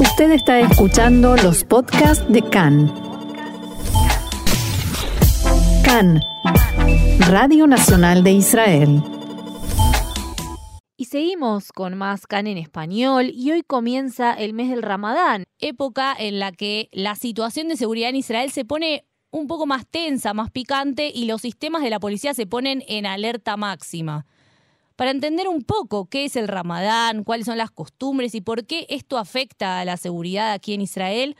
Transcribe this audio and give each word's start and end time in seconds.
Usted 0.00 0.30
está 0.30 0.60
escuchando 0.60 1.34
los 1.36 1.64
podcasts 1.64 2.24
de 2.28 2.40
CAN. 2.40 2.86
CAN, 5.84 6.20
Radio 7.28 7.66
Nacional 7.66 8.22
de 8.22 8.30
Israel. 8.30 9.02
Y 10.96 11.06
seguimos 11.06 11.72
con 11.72 11.96
más 11.96 12.28
CAN 12.28 12.46
en 12.46 12.58
español 12.58 13.32
y 13.34 13.50
hoy 13.50 13.62
comienza 13.62 14.34
el 14.34 14.52
mes 14.52 14.70
del 14.70 14.82
Ramadán, 14.82 15.46
época 15.58 16.14
en 16.16 16.38
la 16.38 16.52
que 16.52 16.88
la 16.92 17.16
situación 17.16 17.66
de 17.66 17.76
seguridad 17.76 18.10
en 18.10 18.16
Israel 18.16 18.52
se 18.52 18.64
pone 18.64 19.04
un 19.32 19.48
poco 19.48 19.66
más 19.66 19.84
tensa, 19.84 20.32
más 20.32 20.52
picante 20.52 21.10
y 21.12 21.24
los 21.24 21.42
sistemas 21.42 21.82
de 21.82 21.90
la 21.90 21.98
policía 21.98 22.34
se 22.34 22.46
ponen 22.46 22.84
en 22.86 23.04
alerta 23.04 23.56
máxima. 23.56 24.26
Para 24.98 25.12
entender 25.12 25.46
un 25.46 25.62
poco 25.62 26.08
qué 26.10 26.24
es 26.24 26.34
el 26.34 26.48
Ramadán, 26.48 27.22
cuáles 27.22 27.46
son 27.46 27.56
las 27.56 27.70
costumbres 27.70 28.34
y 28.34 28.40
por 28.40 28.66
qué 28.66 28.84
esto 28.88 29.16
afecta 29.16 29.78
a 29.78 29.84
la 29.84 29.96
seguridad 29.96 30.52
aquí 30.52 30.74
en 30.74 30.80
Israel, 30.80 31.36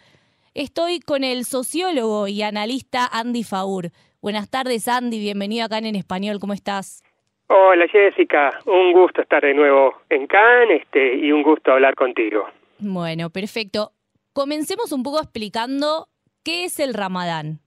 estoy 0.54 1.00
con 1.00 1.24
el 1.24 1.44
sociólogo 1.44 2.28
y 2.28 2.42
analista 2.42 3.08
Andy 3.10 3.42
Faur. 3.42 3.86
Buenas 4.22 4.48
tardes 4.48 4.86
Andy, 4.86 5.18
bienvenido 5.18 5.64
acá 5.64 5.78
en 5.78 5.96
Español, 5.96 6.38
¿cómo 6.40 6.52
estás? 6.52 7.02
Hola 7.48 7.88
Jessica, 7.88 8.60
un 8.64 8.92
gusto 8.92 9.22
estar 9.22 9.42
de 9.42 9.54
nuevo 9.54 10.02
en 10.08 10.28
Cannes 10.28 10.82
este, 10.82 11.16
y 11.16 11.32
un 11.32 11.42
gusto 11.42 11.72
hablar 11.72 11.96
contigo. 11.96 12.46
Bueno, 12.78 13.28
perfecto. 13.30 13.90
Comencemos 14.34 14.92
un 14.92 15.02
poco 15.02 15.18
explicando 15.18 16.06
qué 16.44 16.66
es 16.66 16.78
el 16.78 16.94
Ramadán. 16.94 17.58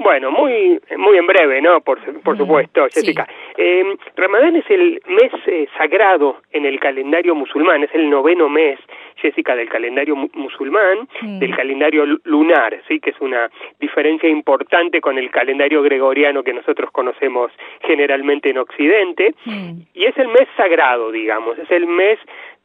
Bueno, 0.00 0.30
muy 0.30 0.80
muy 0.96 1.18
en 1.18 1.26
breve, 1.26 1.60
¿no? 1.60 1.82
Por, 1.82 1.98
por 2.22 2.36
supuesto, 2.36 2.86
Jessica. 2.90 3.28
Eh, 3.56 3.84
Ramadán 4.16 4.56
es 4.56 4.64
el 4.70 5.00
mes 5.06 5.30
eh, 5.46 5.68
sagrado 5.76 6.38
en 6.52 6.64
el 6.64 6.80
calendario 6.80 7.34
musulmán, 7.34 7.84
es 7.84 7.94
el 7.94 8.08
noveno 8.08 8.48
mes, 8.48 8.78
Jessica, 9.16 9.54
del 9.54 9.68
calendario 9.68 10.16
musulmán, 10.16 11.06
del 11.20 11.54
calendario 11.54 12.06
lunar, 12.24 12.80
sí, 12.88 12.98
que 12.98 13.10
es 13.10 13.20
una 13.20 13.50
diferencia 13.78 14.28
importante 14.28 15.02
con 15.02 15.18
el 15.18 15.30
calendario 15.30 15.82
gregoriano 15.82 16.42
que 16.42 16.54
nosotros 16.54 16.90
conocemos 16.90 17.52
generalmente 17.82 18.48
en 18.48 18.58
Occidente, 18.58 19.34
y 19.92 20.04
es 20.06 20.16
el 20.16 20.28
mes 20.28 20.48
sagrado, 20.56 21.10
digamos, 21.10 21.58
es 21.58 21.70
el 21.70 21.86
mes 21.86 22.18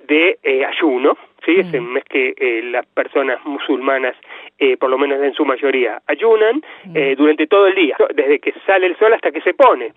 de 0.07 0.39
eh, 0.43 0.65
ayuno, 0.65 1.17
sí, 1.45 1.55
es 1.57 1.73
el 1.73 1.81
mes 1.81 2.03
que 2.05 2.33
eh, 2.37 2.61
las 2.63 2.85
personas 2.87 3.43
musulmanas 3.45 4.15
eh, 4.57 4.77
por 4.77 4.89
lo 4.89 4.97
menos 4.97 5.21
en 5.21 5.33
su 5.33 5.43
mayoría, 5.43 6.01
ayunan 6.07 6.63
eh, 6.93 7.13
durante 7.17 7.45
todo 7.45 7.67
el 7.67 7.75
día, 7.75 7.97
desde 8.13 8.39
que 8.39 8.53
sale 8.65 8.87
el 8.87 8.97
sol 8.97 9.11
hasta 9.13 9.29
que 9.29 9.41
se 9.41 9.53
pone. 9.53 9.91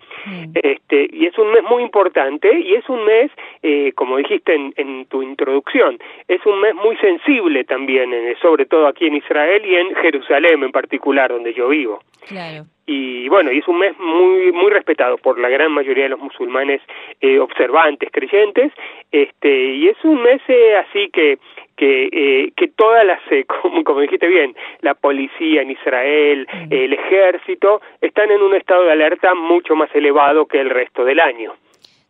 Este, 0.53 1.07
y 1.13 1.27
es 1.27 1.37
un 1.37 1.49
mes 1.53 1.63
muy 1.63 1.81
importante 1.81 2.59
y 2.59 2.73
es 2.73 2.89
un 2.89 3.05
mes, 3.05 3.31
eh, 3.63 3.93
como 3.93 4.17
dijiste 4.17 4.53
en, 4.53 4.73
en, 4.75 5.05
tu 5.05 5.23
introducción, 5.23 5.97
es 6.27 6.45
un 6.45 6.59
mes 6.59 6.75
muy 6.75 6.97
sensible 6.97 7.63
también, 7.63 8.11
sobre 8.41 8.65
todo 8.65 8.85
aquí 8.85 9.07
en 9.07 9.15
Israel 9.15 9.65
y 9.65 9.75
en 9.75 9.95
Jerusalén 9.95 10.61
en 10.61 10.73
particular, 10.73 11.31
donde 11.31 11.53
yo 11.53 11.69
vivo. 11.69 12.01
Claro 12.27 12.65
y 12.91 13.29
bueno, 13.29 13.51
y 13.51 13.59
es 13.59 13.67
un 13.67 13.77
mes 13.77 13.93
muy 13.99 14.51
muy 14.51 14.71
respetado 14.71 15.17
por 15.17 15.39
la 15.39 15.47
gran 15.47 15.71
mayoría 15.71 16.05
de 16.05 16.09
los 16.09 16.19
musulmanes 16.19 16.81
eh, 17.21 17.37
observantes, 17.37 18.09
creyentes, 18.11 18.73
este 19.11 19.75
y 19.75 19.87
es 19.89 19.97
un 20.03 20.23
mes 20.23 20.41
eh, 20.47 20.75
así 20.77 21.09
que 21.11 21.37
que, 21.77 22.09
eh, 22.11 22.51
que 22.57 22.67
todas 22.67 23.05
las, 23.05 23.21
eh, 23.31 23.45
como, 23.61 23.83
como, 23.85 24.01
dijiste 24.01 24.27
bien, 24.27 24.53
la 24.81 24.95
policía 24.95 25.61
en 25.61 25.71
Israel, 25.71 26.45
el 26.69 26.91
ejército, 26.91 27.79
están 28.01 28.31
en 28.31 28.41
un 28.41 28.53
estado 28.53 28.83
de 28.83 28.91
alerta 28.91 29.33
mucho 29.33 29.75
más 29.75 29.89
elevado 29.95 30.45
que 30.45 30.59
el 30.59 30.69
resto 30.69 31.05
del 31.05 31.21
año. 31.21 31.53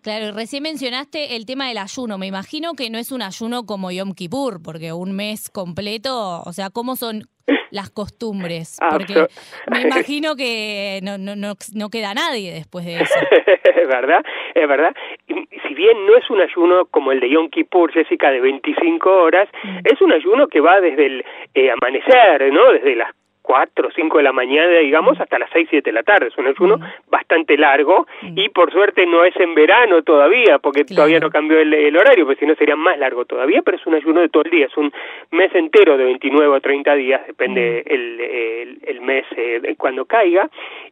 Claro, 0.02 0.34
recién 0.34 0.64
mencionaste 0.64 1.36
el 1.36 1.46
tema 1.46 1.68
del 1.68 1.78
ayuno. 1.78 2.18
Me 2.18 2.26
imagino 2.26 2.74
que 2.74 2.90
no 2.90 2.98
es 2.98 3.12
un 3.12 3.22
ayuno 3.22 3.66
como 3.66 3.92
Yom 3.92 4.14
Kippur, 4.14 4.64
porque 4.64 4.94
un 4.94 5.12
mes 5.12 5.52
completo, 5.52 6.42
o 6.46 6.54
sea, 6.54 6.70
¿cómo 6.70 6.96
son 6.96 7.24
las 7.72 7.90
costumbres? 7.90 8.78
Porque 8.90 9.28
me 9.72 9.82
imagino 9.82 10.36
que 10.36 11.00
no, 11.04 11.18
no, 11.18 11.36
no, 11.36 11.54
no 11.74 11.90
queda 11.90 12.14
nadie 12.14 12.54
después 12.54 12.86
de 12.86 13.02
eso. 13.02 13.20
es 13.64 13.88
verdad, 13.88 14.24
es 14.56 14.68
verdad. 14.68 14.96
Si 15.28 15.74
bien 15.74 16.06
no 16.06 16.16
es 16.18 16.30
un 16.30 16.42
ayuno 16.42 16.86
como 16.86 17.12
el 17.12 17.20
de 17.20 17.30
Yom 17.30 17.50
Kippur, 17.50 17.92
Jessica, 17.92 18.32
de 18.32 18.42
25 18.42 19.10
horas, 19.10 19.50
es 19.84 20.02
un 20.02 20.12
ayuno 20.12 20.48
que 20.48 20.60
va 20.60 20.80
desde 20.82 21.06
el 21.06 21.26
eh, 21.54 21.72
amanecer, 21.72 22.52
¿no? 22.52 22.72
Desde 22.74 22.96
las 22.96 23.14
cuatro 23.50 23.88
o 23.88 23.92
cinco 23.92 24.20
de 24.20 24.24
la 24.26 24.32
mañana, 24.32 24.78
digamos, 24.78 25.20
hasta 25.20 25.40
las 25.40 25.50
seis, 25.52 25.68
siete 25.72 25.90
de 25.90 25.96
la 25.96 26.04
tarde. 26.04 26.28
Es 26.28 26.38
un 26.38 26.46
ayuno 26.46 26.78
bastante 27.10 27.58
largo 27.58 28.06
y 28.22 28.48
por 28.50 28.72
suerte 28.72 29.08
no 29.08 29.26
es 29.26 29.36
en 29.38 29.56
verano 29.56 30.04
todavía, 30.04 30.60
porque 30.60 30.86
todavía 30.86 31.20
no 31.20 31.32
cambió 31.32 31.60
el, 31.60 31.98
horario, 31.98 32.28
porque 32.28 32.42
si 32.42 32.46
no 32.46 32.54
sería 32.54 32.76
más 32.76 33.00
largo 33.00 33.26
todavía, 33.26 33.64
pero 33.64 33.78
es 33.78 33.88
un 33.88 33.96
ayuno 33.96 34.22
de 34.22 34.30
todo 34.30 34.44
el 34.44 34.52
día, 34.52 34.68
es 34.68 34.78
un 34.78 34.94
mes 35.32 35.50
entero 35.56 35.98
de 35.98 36.04
29 36.04 36.58
o 36.58 36.62
30 36.62 36.94
días, 36.94 37.26
depende 37.26 37.84
el, 37.88 38.78
el, 38.86 39.02
mes 39.02 39.26
eh, 39.36 39.74
cuando 39.80 40.06
caiga, 40.06 40.48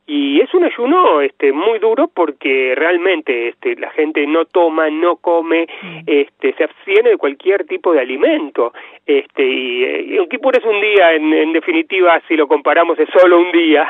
y 0.08 0.42
es 0.42 0.52
un 0.56 0.64
ayuno 0.64 1.22
este, 1.22 1.52
muy 1.52 1.78
duro 1.78 2.10
porque 2.12 2.74
realmente 2.76 3.50
este, 3.50 3.76
la 3.76 3.92
gente 3.92 4.26
no 4.26 4.46
toma, 4.46 4.90
no 4.90 5.18
come, 5.18 5.68
este, 6.08 6.54
se 6.54 6.64
abstiene 6.64 7.12
de 7.12 7.18
cualquier 7.18 7.68
tipo 7.68 7.94
de 7.94 8.00
alimento, 8.00 8.74
este, 9.06 9.46
y, 9.46 10.14
y 10.14 10.18
un 10.18 10.28
Kipur 10.28 10.58
es 10.58 10.66
un 10.66 10.82
día, 10.82 11.14
en, 11.14 11.32
en 11.34 11.54
definitiva, 11.54 12.20
si 12.28 12.36
lo 12.36 12.47
comparamos 12.48 12.98
es 13.00 13.10
solo 13.10 13.40
un 13.40 13.52
día. 13.52 13.88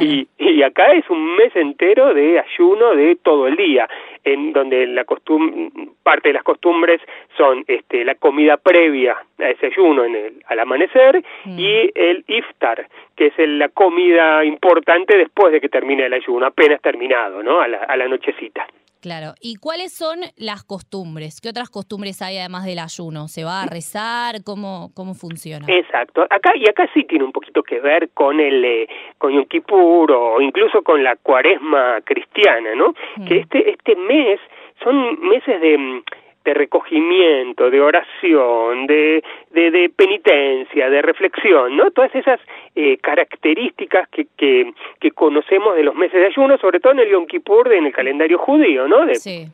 Y, 0.00 0.26
y 0.38 0.62
acá 0.62 0.92
es 0.92 1.08
un 1.10 1.36
mes 1.36 1.54
entero 1.54 2.14
de 2.14 2.38
ayuno 2.38 2.94
de 2.94 3.16
todo 3.16 3.46
el 3.46 3.56
día 3.56 3.88
en 4.24 4.52
donde 4.52 4.86
la 4.86 5.04
costum 5.04 5.70
parte 6.02 6.28
de 6.28 6.34
las 6.34 6.42
costumbres 6.42 7.00
son 7.36 7.64
este 7.66 8.04
la 8.04 8.14
comida 8.14 8.56
previa 8.56 9.16
a 9.38 9.48
ese 9.48 9.66
ayuno 9.66 10.04
en 10.04 10.14
el, 10.14 10.42
al 10.46 10.58
amanecer 10.60 11.22
mm. 11.44 11.58
y 11.58 11.90
el 11.94 12.24
iftar 12.28 12.86
que 13.16 13.28
es 13.28 13.34
la 13.38 13.68
comida 13.70 14.44
importante 14.44 15.16
después 15.16 15.52
de 15.52 15.60
que 15.60 15.68
termine 15.68 16.06
el 16.06 16.12
ayuno 16.12 16.46
apenas 16.46 16.80
terminado 16.82 17.42
no 17.42 17.60
a 17.60 17.68
la, 17.68 17.78
a 17.78 17.96
la 17.96 18.08
nochecita 18.08 18.66
Claro. 19.00 19.32
¿Y 19.40 19.56
cuáles 19.56 19.92
son 19.92 20.20
las 20.36 20.62
costumbres? 20.62 21.40
¿Qué 21.40 21.48
otras 21.48 21.70
costumbres 21.70 22.20
hay 22.20 22.36
además 22.38 22.64
del 22.66 22.78
ayuno? 22.78 23.28
¿Se 23.28 23.44
va 23.44 23.62
a 23.62 23.66
rezar? 23.66 24.44
¿Cómo, 24.44 24.90
cómo 24.94 25.14
funciona? 25.14 25.66
Exacto. 25.68 26.26
Acá 26.28 26.52
y 26.54 26.68
acá 26.68 26.88
sí 26.92 27.04
tiene 27.04 27.24
un 27.24 27.32
poquito 27.32 27.62
que 27.62 27.80
ver 27.80 28.10
con 28.10 28.40
el 28.40 28.64
eh, 28.64 28.88
con 29.18 29.32
Yom 29.32 29.46
Kippur 29.46 30.12
o 30.12 30.40
incluso 30.40 30.82
con 30.82 31.02
la 31.02 31.16
Cuaresma 31.16 32.00
cristiana, 32.04 32.74
¿no? 32.74 32.94
Mm. 33.16 33.24
Que 33.26 33.38
este 33.38 33.70
este 33.70 33.96
mes 33.96 34.38
son 34.82 35.20
meses 35.20 35.60
de 35.60 36.02
de 36.44 36.54
recogimiento, 36.54 37.70
de 37.70 37.80
oración, 37.80 38.86
de, 38.86 39.22
de, 39.50 39.90
penitencia, 39.94 40.88
de 40.88 41.02
reflexión, 41.02 41.76
¿no? 41.76 41.90
Todas 41.90 42.14
esas 42.14 42.40
eh, 42.74 42.96
características 42.98 44.08
que, 44.08 44.26
que, 44.36 44.72
que, 45.00 45.10
conocemos 45.10 45.76
de 45.76 45.84
los 45.84 45.94
meses 45.94 46.20
de 46.20 46.26
ayuno, 46.26 46.56
sobre 46.58 46.80
todo 46.80 46.94
en 46.94 47.00
el 47.00 47.10
Yom 47.10 47.26
Kippur, 47.26 47.72
en 47.72 47.86
el 47.86 47.92
calendario 47.92 48.38
judío, 48.38 48.88
¿no? 48.88 49.04
De, 49.04 49.16
sí 49.16 49.46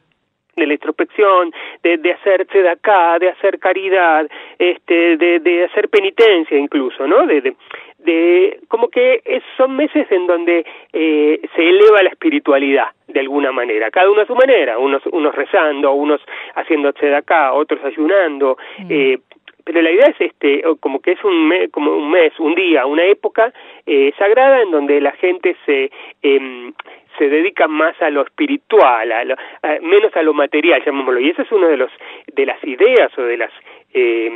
de 0.56 0.66
la 0.66 0.72
introspección, 0.72 1.52
de, 1.82 1.98
de 1.98 2.12
hacerse 2.12 2.62
de 2.62 2.68
acá, 2.68 3.18
de 3.18 3.28
hacer 3.28 3.58
caridad, 3.58 4.26
este, 4.58 5.16
de, 5.16 5.40
de 5.40 5.64
hacer 5.64 5.88
penitencia 5.88 6.56
incluso, 6.56 7.06
¿no? 7.06 7.26
De, 7.26 7.40
de, 7.42 7.56
de 7.98 8.60
como 8.68 8.88
que 8.88 9.20
es, 9.24 9.42
son 9.56 9.76
meses 9.76 10.06
en 10.10 10.26
donde 10.26 10.64
eh, 10.92 11.40
se 11.54 11.68
eleva 11.68 12.02
la 12.02 12.10
espiritualidad 12.10 12.86
de 13.08 13.20
alguna 13.20 13.52
manera, 13.52 13.90
cada 13.90 14.10
uno 14.10 14.22
a 14.22 14.26
su 14.26 14.34
manera, 14.34 14.78
unos, 14.78 15.02
unos 15.06 15.34
rezando, 15.34 15.92
unos 15.92 16.20
haciendo 16.54 16.92
de 16.92 17.14
acá, 17.14 17.52
otros 17.52 17.82
ayunando, 17.84 18.56
mm. 18.78 18.86
eh, 18.90 19.18
pero 19.64 19.82
la 19.82 19.90
idea 19.90 20.06
es 20.06 20.20
este 20.20 20.62
como 20.80 21.00
que 21.00 21.12
es 21.12 21.24
un 21.24 21.48
mes, 21.48 21.70
como 21.72 21.96
un 21.96 22.10
mes 22.10 22.32
un 22.38 22.54
día 22.54 22.86
una 22.86 23.04
época 23.04 23.52
eh, 23.84 24.12
sagrada 24.16 24.62
en 24.62 24.70
donde 24.70 25.00
la 25.00 25.10
gente 25.12 25.56
se 25.66 25.90
eh, 26.22 26.72
se 27.18 27.28
dedica 27.28 27.68
más 27.68 28.00
a 28.00 28.10
lo 28.10 28.22
espiritual, 28.22 29.12
a 29.12 29.24
lo, 29.24 29.36
menos 29.82 30.14
a 30.16 30.22
lo 30.22 30.34
material, 30.34 30.82
llamémoslo. 30.84 31.20
Y 31.20 31.30
esa 31.30 31.42
es 31.42 31.52
una 31.52 31.68
de 31.68 31.76
los 31.76 31.90
de 32.32 32.46
las 32.46 32.62
ideas 32.64 33.10
o 33.18 33.22
de 33.22 33.36
las 33.36 33.50
eh, 33.92 34.30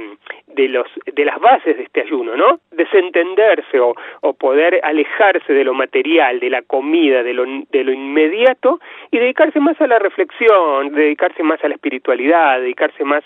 de 0.46 0.68
los 0.68 0.86
de 1.04 1.24
las 1.24 1.38
bases 1.38 1.76
de 1.76 1.82
este 1.84 2.00
ayuno, 2.00 2.36
¿no? 2.36 2.60
Desentenderse 2.70 3.78
o, 3.78 3.94
o 4.22 4.32
poder 4.32 4.80
alejarse 4.82 5.52
de 5.52 5.64
lo 5.64 5.74
material, 5.74 6.40
de 6.40 6.50
la 6.50 6.62
comida, 6.62 7.22
de 7.22 7.34
lo 7.34 7.44
de 7.44 7.84
lo 7.84 7.92
inmediato 7.92 8.80
y 9.10 9.18
dedicarse 9.18 9.60
más 9.60 9.80
a 9.80 9.86
la 9.86 9.98
reflexión, 9.98 10.92
dedicarse 10.92 11.42
más 11.42 11.62
a 11.62 11.68
la 11.68 11.74
espiritualidad, 11.74 12.60
dedicarse 12.60 13.04
más 13.04 13.22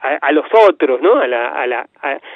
a, 0.00 0.32
los 0.32 0.44
otros, 0.68 1.00
¿no? 1.00 1.16
A 1.16 1.26
la, 1.26 1.48
a 1.48 1.66
la, 1.66 1.88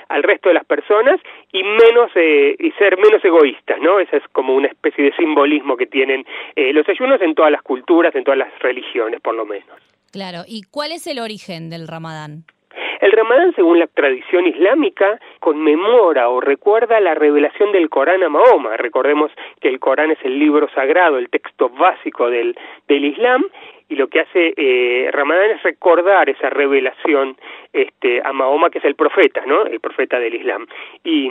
al 0.08 0.22
resto 0.22 0.48
de 0.48 0.54
las 0.54 0.64
personas 0.64 1.20
y 1.52 1.62
menos 1.62 2.10
eh, 2.14 2.56
y 2.58 2.70
ser 2.72 2.96
menos 2.96 3.22
egoístas, 3.24 3.78
¿no? 3.80 4.00
Esa 4.00 4.16
es 4.16 4.22
como 4.32 4.54
una 4.54 4.68
especie 4.68 5.04
de 5.04 5.12
simbolismo 5.16 5.76
que 5.76 5.86
tienen 5.86 6.24
eh, 6.56 6.72
los 6.72 6.88
ayunos 6.88 7.20
en 7.20 7.34
todas 7.34 7.52
las 7.52 7.62
culturas, 7.62 8.14
en 8.14 8.24
todas 8.24 8.38
las 8.38 8.58
religiones, 8.60 9.20
por 9.20 9.34
lo 9.34 9.44
menos. 9.44 9.68
Claro. 10.12 10.44
¿Y 10.46 10.62
cuál 10.70 10.92
es 10.92 11.06
el 11.06 11.18
origen 11.18 11.68
del 11.68 11.86
Ramadán? 11.86 12.44
El 13.00 13.12
Ramadán, 13.12 13.52
según 13.54 13.78
la 13.78 13.86
tradición 13.86 14.46
islámica, 14.46 15.20
conmemora 15.40 16.28
o 16.30 16.40
recuerda 16.40 17.00
la 17.00 17.14
revelación 17.14 17.70
del 17.72 17.88
Corán 17.88 18.22
a 18.22 18.28
Mahoma. 18.28 18.76
Recordemos 18.76 19.30
que 19.60 19.68
el 19.68 19.78
Corán 19.78 20.10
es 20.10 20.18
el 20.24 20.38
libro 20.38 20.68
sagrado, 20.70 21.18
el 21.18 21.28
texto 21.28 21.68
básico 21.68 22.28
del, 22.28 22.56
del 22.88 23.04
Islam, 23.04 23.44
y 23.88 23.96
lo 23.96 24.08
que 24.08 24.20
hace 24.20 24.54
eh, 24.56 25.10
Ramadán 25.12 25.50
es 25.50 25.62
recordar 25.62 26.28
esa 26.28 26.50
revelación 26.50 27.36
este, 27.72 28.20
a 28.22 28.32
Mahoma, 28.32 28.70
que 28.70 28.78
es 28.78 28.84
el 28.84 28.94
profeta, 28.94 29.44
¿no? 29.46 29.64
El 29.64 29.80
profeta 29.80 30.18
del 30.18 30.34
Islam. 30.34 30.66
Y 31.04 31.30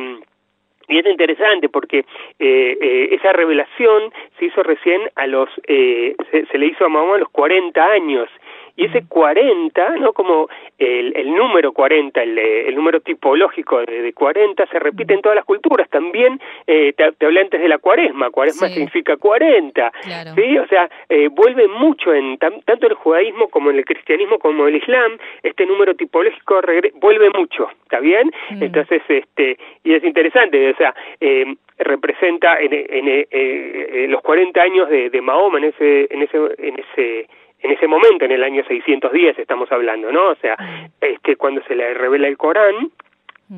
es 0.87 1.05
interesante 1.05 1.69
porque 1.69 1.99
eh, 2.39 2.77
eh, 2.81 3.09
esa 3.11 3.33
revelación 3.33 4.11
se 4.39 4.45
hizo 4.45 4.63
recién 4.63 5.01
a 5.15 5.27
los, 5.27 5.49
eh, 5.67 6.15
se, 6.31 6.45
se, 6.45 6.57
le 6.57 6.67
hizo 6.67 6.85
a 6.85 6.89
Mahoma 6.89 7.15
a 7.15 7.19
los 7.19 7.29
40 7.29 7.83
años 7.85 8.29
y 8.77 8.85
ese 8.85 9.05
40, 9.07 9.97
¿no? 9.97 10.13
Como 10.13 10.47
el, 10.77 11.11
el 11.15 11.33
número 11.33 11.73
40, 11.73 12.21
el, 12.21 12.37
el 12.37 12.75
número 12.75 13.01
tipológico 13.01 13.79
de, 13.79 14.03
de, 14.03 14.13
40 14.13 14.67
se 14.67 14.79
repite 14.79 15.15
en 15.15 15.21
todas 15.21 15.35
las 15.35 15.45
culturas. 15.45 15.89
También 15.89 16.39
eh, 16.67 16.93
te, 16.95 17.11
te, 17.13 17.25
hablé 17.25 17.41
antes 17.41 17.59
de 17.59 17.67
la 17.67 17.79
cuaresma, 17.79 18.29
cuaresma 18.29 18.67
sí. 18.67 18.75
significa 18.75 19.17
40, 19.17 19.91
claro. 20.03 20.31
¿sí? 20.35 20.57
O 20.59 20.67
sea, 20.67 20.89
eh, 21.09 21.27
vuelve 21.29 21.67
mucho 21.67 22.13
en 22.13 22.37
tanto 22.37 22.85
en 22.85 22.91
el 22.91 22.93
judaísmo 22.93 23.49
como 23.49 23.71
en 23.71 23.77
el 23.77 23.85
cristianismo 23.85 24.37
como 24.37 24.67
en 24.67 24.75
el 24.75 24.81
islam, 24.81 25.17
este 25.41 25.65
número 25.65 25.95
tipológico 25.95 26.61
vuelve 27.01 27.29
mucho, 27.31 27.69
¿está 27.83 27.99
bien? 27.99 28.31
Mm. 28.51 28.63
Entonces, 28.63 29.01
este, 29.07 29.57
y 29.83 29.93
es 29.93 30.03
interesante, 30.03 30.69
o 30.69 30.75
sea, 30.77 30.93
eh, 31.19 31.45
representa 31.79 32.59
en, 32.59 32.73
en, 32.73 33.07
en, 33.07 33.25
en, 33.31 34.11
los 34.11 34.21
40 34.21 34.61
años 34.61 34.89
de, 34.89 35.09
de 35.09 35.21
Mahoma 35.21 35.59
en 35.59 35.65
ese 35.65 36.07
en 36.11 36.21
ese 36.23 36.37
en 36.57 36.79
ese 36.79 37.27
en 37.59 37.71
ese 37.71 37.87
momento, 37.87 38.25
en 38.25 38.31
el 38.31 38.43
año 38.43 38.63
610 38.67 39.39
estamos 39.39 39.71
hablando, 39.71 40.11
¿no? 40.11 40.29
O 40.29 40.35
sea, 40.35 40.55
este, 41.01 41.35
cuando 41.35 41.61
se 41.63 41.75
le 41.75 41.93
revela 41.93 42.27
el 42.27 42.37
Corán, 42.37 42.91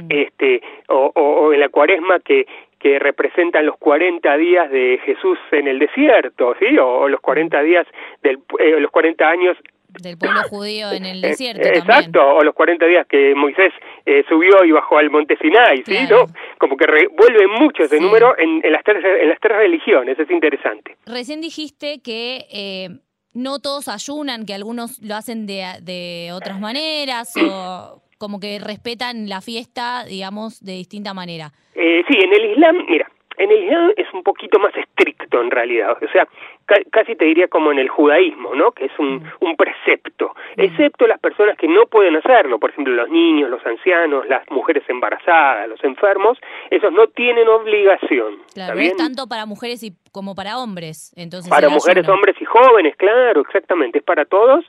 este, 0.09 0.61
o, 0.87 1.11
o, 1.15 1.21
o 1.21 1.53
en 1.53 1.59
la 1.59 1.69
cuaresma 1.69 2.19
que, 2.19 2.45
que 2.77 2.99
representan 2.99 3.65
los 3.65 3.75
40 3.77 4.37
días 4.37 4.69
de 4.69 4.99
Jesús 5.03 5.37
en 5.51 5.67
el 5.67 5.79
desierto, 5.79 6.55
¿sí? 6.59 6.77
O, 6.77 6.87
o 6.99 7.07
los 7.09 7.19
40 7.21 7.61
días 7.63 7.87
del, 8.21 8.37
eh, 8.59 8.79
los 8.79 8.91
40 8.91 9.27
años 9.27 9.57
del 10.03 10.19
pueblo 10.19 10.41
judío 10.43 10.91
en 10.91 11.03
el 11.05 11.23
Eh, 11.25 11.29
desierto 11.29 11.67
Exacto, 11.67 12.19
también. 12.19 12.37
o 12.37 12.43
los 12.43 12.53
40 12.53 12.85
días 12.85 13.07
que 13.07 13.33
Moisés 13.33 13.73
eh, 14.05 14.23
subió 14.29 14.63
y 14.63 14.71
bajó 14.71 14.99
al 14.99 15.09
monte 15.09 15.35
Sinai, 15.41 15.77
¿sí? 15.83 16.05
Claro. 16.07 16.27
¿No? 16.27 16.33
Como 16.59 16.77
que 16.77 16.85
re, 16.85 17.07
vuelve 17.07 17.47
mucho 17.47 17.81
ese 17.83 17.97
Sí. 17.97 18.03
número 18.03 18.37
en, 18.37 18.61
en, 18.63 18.71
las 18.71 18.83
tres, 18.83 19.03
en 19.03 19.27
las 19.27 19.39
tres 19.39 19.57
religiones, 19.57 20.19
es 20.19 20.29
interesante. 20.29 20.95
Recién 21.07 21.41
dijiste 21.41 21.99
que 22.03 22.45
eh, 22.53 22.89
no 23.39 23.59
todos 23.59 23.87
ayunan, 23.87 24.45
que 24.45 24.53
algunos 24.53 25.01
lo 25.01 25.15
hacen 25.15 25.47
de, 25.47 25.65
de 25.81 26.31
otras 26.33 26.59
maneras 26.59 27.33
o 27.37 28.01
como 28.17 28.39
que 28.39 28.59
respetan 28.59 29.29
la 29.29 29.41
fiesta, 29.41 30.03
digamos, 30.03 30.63
de 30.63 30.73
distinta 30.73 31.13
manera. 31.13 31.51
Eh, 31.73 32.03
sí, 32.07 32.17
en 32.21 32.33
el 32.33 32.51
Islam, 32.51 32.85
mira, 32.87 33.09
en 33.37 33.49
el 33.49 33.63
Islam 33.63 33.91
es 33.95 34.07
un 34.13 34.21
poquito 34.23 34.59
más 34.59 34.75
estricto 34.75 35.41
en 35.41 35.49
realidad, 35.49 35.91
o 35.91 36.11
sea, 36.11 36.27
ca 36.65 36.75
casi 36.91 37.15
te 37.15 37.25
diría 37.25 37.47
como 37.47 37.71
en 37.71 37.79
el 37.79 37.87
judaísmo, 37.87 38.53
¿no? 38.53 38.71
Que 38.71 38.85
es 38.85 38.91
un, 38.99 39.23
un 39.39 39.55
precepto, 39.55 40.35
excepto 40.57 41.07
las 41.07 41.19
personas 41.19 41.57
que 41.57 41.67
no 41.67 41.85
pueden 41.85 42.17
hacerlo, 42.17 42.59
por 42.59 42.71
ejemplo, 42.71 42.93
los 42.93 43.09
niños, 43.09 43.49
los 43.49 43.65
ancianos, 43.65 44.27
las 44.27 44.43
mujeres 44.51 44.83
embarazadas, 44.89 45.69
los 45.69 45.81
enfermos, 45.83 46.37
esos 46.69 46.91
no 46.91 47.07
tienen 47.07 47.47
obligación. 47.47 48.39
Claro, 48.53 48.73
¿está 48.73 48.73
bien? 48.73 48.91
es 48.91 48.97
tanto 48.97 49.27
para 49.27 49.45
mujeres 49.45 49.81
y 49.83 49.93
como 50.11 50.35
para 50.35 50.57
hombres, 50.59 51.13
entonces. 51.15 51.49
Para 51.49 51.69
mujeres, 51.69 52.03
ayuno. 52.03 52.15
hombres 52.15 52.35
jóvenes, 52.49 52.95
claro, 52.95 53.41
exactamente, 53.41 53.99
es 53.99 54.03
para 54.03 54.25
todos. 54.25 54.65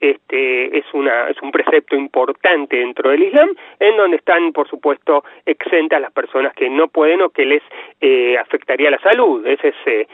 Este 0.00 0.76
es 0.76 0.84
una 0.92 1.28
es 1.30 1.40
un 1.40 1.50
precepto 1.50 1.96
importante 1.96 2.76
dentro 2.76 3.10
del 3.10 3.22
Islam, 3.22 3.50
en 3.78 3.96
donde 3.96 4.16
están, 4.16 4.52
por 4.52 4.68
supuesto, 4.68 5.24
exentas 5.46 6.00
las 6.00 6.12
personas 6.12 6.52
que 6.54 6.68
no 6.68 6.88
pueden 6.88 7.22
o 7.22 7.30
que 7.30 7.46
les 7.46 7.62
eh, 8.00 8.36
afectaría 8.36 8.90
la 8.90 8.98
salud. 8.98 9.46
Esa 9.46 9.68
es 9.68 9.74
eh, 9.86 10.06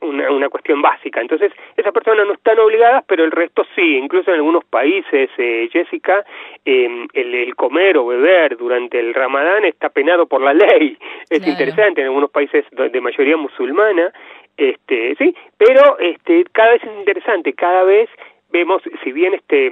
una, 0.00 0.30
una, 0.30 0.48
cuestión 0.48 0.80
básica. 0.80 1.20
Entonces, 1.20 1.52
esas 1.76 1.92
personas 1.92 2.26
no 2.26 2.32
están 2.34 2.58
obligadas, 2.58 3.04
pero 3.06 3.24
el 3.24 3.30
resto 3.30 3.66
sí. 3.74 3.96
Incluso 3.96 4.30
en 4.30 4.36
algunos 4.36 4.64
países, 4.64 5.30
eh, 5.36 5.68
Jessica, 5.70 6.24
eh, 6.64 7.06
el, 7.12 7.34
el, 7.34 7.54
comer 7.54 7.98
o 7.98 8.06
beber 8.06 8.56
durante 8.56 8.98
el 8.98 9.12
Ramadán 9.12 9.64
está 9.64 9.90
penado 9.90 10.26
por 10.26 10.40
la 10.40 10.54
ley. 10.54 10.96
Es 11.28 11.38
claro. 11.38 11.52
interesante, 11.52 12.00
en 12.00 12.06
algunos 12.06 12.30
países 12.30 12.64
de 12.70 13.00
mayoría 13.00 13.36
musulmana, 13.36 14.12
este, 14.58 15.14
sí, 15.16 15.34
pero 15.56 15.98
este, 16.00 16.44
cada 16.52 16.72
vez 16.72 16.82
es 16.82 16.98
interesante, 16.98 17.52
cada 17.52 17.84
vez 17.84 18.10
vemos, 18.50 18.82
si 19.04 19.12
bien 19.12 19.34
este 19.34 19.70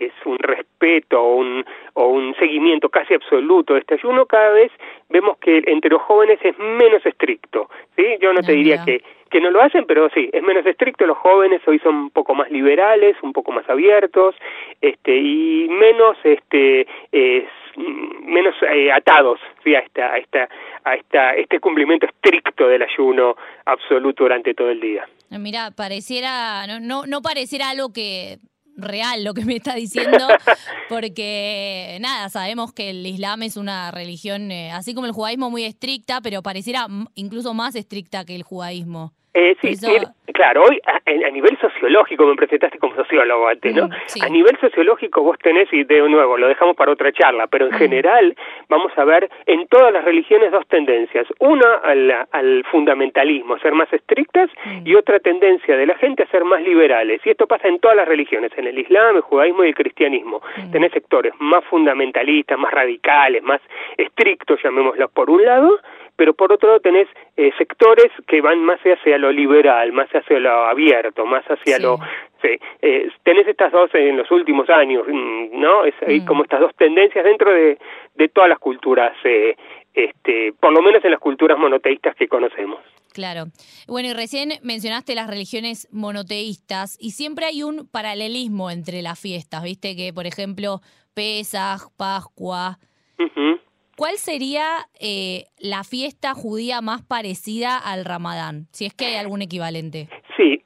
es 0.00 0.12
un 0.24 0.38
respeto 0.38 1.22
o 1.22 1.36
un, 1.36 1.64
o 1.92 2.08
un 2.08 2.34
seguimiento 2.36 2.88
casi 2.88 3.12
absoluto 3.14 3.74
de 3.74 3.80
este 3.80 3.94
ayuno, 3.94 4.24
cada 4.24 4.50
vez 4.50 4.72
vemos 5.10 5.36
que 5.36 5.62
entre 5.66 5.90
los 5.90 6.00
jóvenes 6.02 6.38
es 6.42 6.58
menos 6.58 7.04
estricto, 7.04 7.68
¿sí? 7.94 8.16
Yo 8.20 8.32
no, 8.32 8.40
te 8.40 8.52
diría 8.52 8.82
que, 8.84 9.02
que 9.30 9.40
no 9.40 9.50
lo 9.50 9.60
hacen, 9.60 9.84
pero 9.86 10.08
sí, 10.10 10.30
es 10.32 10.42
menos 10.42 10.64
estricto, 10.64 11.06
los 11.06 11.18
jóvenes 11.18 11.60
hoy 11.66 11.78
son 11.80 11.94
un 11.94 12.10
poco 12.10 12.34
más 12.34 12.50
liberales, 12.50 13.16
un 13.22 13.34
poco 13.34 13.52
más 13.52 13.68
abiertos, 13.68 14.34
este, 14.80 15.14
y 15.14 15.68
menos, 15.68 16.16
este, 16.24 16.86
eh, 17.12 17.46
menos 17.76 18.54
eh, 18.62 18.90
atados, 18.92 19.40
¿sí? 19.62 19.74
A 19.74 19.80
esta, 19.80 20.12
a 20.12 20.18
esta, 20.18 20.48
a 20.84 20.94
esta, 20.94 21.34
este 21.34 21.60
cumplimiento 21.60 22.06
estricto 22.06 22.68
del 22.68 22.82
ayuno 22.82 23.36
absoluto 23.64 24.24
durante 24.24 24.54
todo 24.54 24.70
el 24.70 24.80
día. 24.80 25.06
Mira, 25.30 25.70
pareciera, 25.70 26.66
no, 26.66 26.80
no, 26.80 27.06
no 27.06 27.22
pareciera 27.22 27.70
algo 27.70 27.92
que 27.92 28.38
real 28.76 29.24
lo 29.24 29.34
que 29.34 29.44
me 29.44 29.56
está 29.56 29.74
diciendo, 29.74 30.18
porque 30.88 31.98
nada, 32.00 32.28
sabemos 32.28 32.72
que 32.72 32.90
el 32.90 33.06
Islam 33.06 33.42
es 33.42 33.56
una 33.56 33.90
religión, 33.90 34.50
eh, 34.50 34.70
así 34.72 34.94
como 34.94 35.06
el 35.06 35.12
judaísmo, 35.12 35.50
muy 35.50 35.64
estricta, 35.64 36.20
pero 36.20 36.42
pareciera 36.42 36.86
incluso 37.14 37.54
más 37.54 37.74
estricta 37.74 38.24
que 38.24 38.34
el 38.34 38.42
judaísmo. 38.42 39.12
Eh, 39.34 39.56
sí, 39.60 39.68
Eso... 39.68 39.88
mira, 39.88 40.12
claro, 40.34 40.64
hoy 40.64 40.78
a, 40.86 41.00
a, 41.10 41.30
nivel 41.30 41.56
sociológico 41.58 42.26
me 42.26 42.36
presentaste 42.36 42.78
como 42.78 42.94
sociólogo 42.94 43.48
antes, 43.48 43.74
¿no? 43.74 43.88
Mm, 43.88 43.92
sí. 44.06 44.20
A 44.22 44.28
nivel 44.28 44.58
sociológico 44.60 45.22
vos 45.22 45.38
tenés, 45.38 45.72
y 45.72 45.84
de 45.84 46.00
nuevo, 46.08 46.36
lo 46.36 46.48
dejamos 46.48 46.76
para 46.76 46.92
otra 46.92 47.12
charla, 47.12 47.46
pero 47.46 47.66
en 47.66 47.74
mm. 47.74 47.78
general 47.78 48.36
vamos 48.68 48.92
a 48.96 49.04
ver 49.04 49.30
en 49.46 49.66
todas 49.68 49.92
las 49.92 50.04
religiones 50.04 50.52
dos 50.52 50.66
tendencias. 50.68 51.26
Una 51.38 51.76
al, 51.82 52.26
al 52.30 52.64
fundamentalismo, 52.70 53.58
ser 53.58 53.72
más 53.72 53.90
estrictas, 53.92 54.50
mm. 54.64 54.86
y 54.86 54.94
otra 54.96 55.18
tendencia 55.20 55.76
de 55.76 55.86
la 55.86 55.94
gente 55.94 56.24
a 56.24 56.26
ser 56.26 56.44
más 56.44 56.60
liberales. 56.62 57.20
Y 57.24 57.30
esto 57.30 57.46
pasa 57.46 57.68
en 57.68 57.78
todas 57.78 57.96
las 57.96 58.06
religiones, 58.08 58.52
en 58.56 58.66
el 58.66 58.78
Islam, 58.78 59.16
el 59.16 59.22
judaísmo 59.22 59.64
y 59.64 59.68
el 59.68 59.74
cristianismo. 59.74 60.42
Tenés 60.72 60.92
sectores 60.92 61.32
más 61.38 61.64
fundamentalistas, 61.64 62.58
más 62.58 62.72
radicales, 62.72 63.42
más 63.42 63.60
estrictos, 63.96 64.60
llamémoslos 64.62 65.10
por 65.12 65.30
un 65.30 65.44
lado, 65.44 65.78
pero 66.22 66.34
por 66.34 66.52
otro 66.52 66.68
lado 66.68 66.78
tenés 66.78 67.08
eh, 67.36 67.50
sectores 67.58 68.06
que 68.28 68.40
van 68.40 68.64
más 68.64 68.78
hacia 68.78 69.18
lo 69.18 69.32
liberal, 69.32 69.90
más 69.90 70.08
hacia 70.10 70.38
lo 70.38 70.66
abierto, 70.66 71.26
más 71.26 71.44
hacia 71.46 71.78
sí. 71.78 71.82
lo... 71.82 71.98
Sí, 72.40 72.60
eh, 72.80 73.08
tenés 73.24 73.48
estas 73.48 73.72
dos 73.72 73.90
en 73.92 74.16
los 74.18 74.30
últimos 74.30 74.70
años, 74.70 75.04
¿no? 75.08 75.84
Es, 75.84 75.94
hay 76.06 76.20
mm. 76.20 76.24
como 76.24 76.44
estas 76.44 76.60
dos 76.60 76.70
tendencias 76.76 77.24
dentro 77.24 77.52
de, 77.52 77.76
de 78.14 78.28
todas 78.28 78.50
las 78.50 78.60
culturas, 78.60 79.16
eh, 79.24 79.56
este, 79.94 80.52
por 80.60 80.72
lo 80.72 80.80
menos 80.80 81.04
en 81.04 81.10
las 81.10 81.18
culturas 81.18 81.58
monoteístas 81.58 82.14
que 82.14 82.28
conocemos. 82.28 82.78
Claro. 83.12 83.46
Bueno, 83.88 84.10
y 84.10 84.12
recién 84.12 84.50
mencionaste 84.62 85.16
las 85.16 85.26
religiones 85.26 85.88
monoteístas 85.90 86.96
y 87.00 87.10
siempre 87.10 87.46
hay 87.46 87.64
un 87.64 87.88
paralelismo 87.90 88.70
entre 88.70 89.02
las 89.02 89.20
fiestas, 89.20 89.64
¿viste? 89.64 89.96
Que, 89.96 90.12
por 90.12 90.28
ejemplo, 90.28 90.82
Pesaj, 91.14 91.90
Pascua... 91.96 92.78
Uh 93.18 93.24
-huh. 93.24 93.60
¿Cuál 94.02 94.16
sería 94.16 94.88
eh, 94.98 95.44
la 95.60 95.84
fiesta 95.84 96.34
judía 96.34 96.80
más 96.80 97.02
parecida 97.02 97.78
al 97.78 98.04
Ramadán? 98.04 98.66
Si 98.72 98.84
es 98.84 98.94
que 98.94 99.04
hay 99.04 99.14
algún 99.14 99.42
equivalente. 99.42 100.08
Sí, 100.36 100.60